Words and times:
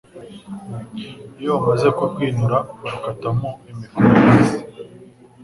Iyo 1.39 1.47
bamaze 1.55 1.87
kurwinura 1.97 2.57
barukatamo 2.81 3.49
imikoba 3.71 4.05
maze 4.27 4.59